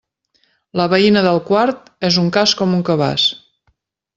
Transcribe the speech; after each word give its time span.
La 0.79 0.87
veïna 0.93 1.23
del 1.27 1.37
quart 1.49 1.93
és 2.11 2.17
un 2.25 2.33
cas 2.39 2.57
com 2.63 2.77
un 2.79 2.85
cabàs. 2.91 3.29